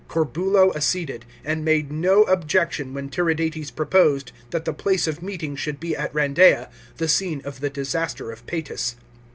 Corbulo 0.07 0.73
acceded, 0.75 1.25
and 1.45 1.63
made 1.63 1.91
no 1.91 2.23
objection 2.23 2.91
when 2.91 3.07
Tiridates 3.07 3.69
proposed 3.69 4.31
that 4.49 4.65
the 4.65 4.73
place 4.73 5.05
of 5.05 5.21
meeting 5.21 5.55
should 5.55 5.79
be 5.79 5.95
at 5.95 6.11
Randeia, 6.11 6.71
the 6.97 7.07
scene 7.07 7.39
of 7.45 7.59
the 7.59 7.69
disaster 7.69 8.31
of 8.31 8.43
Paetus. 8.47 8.95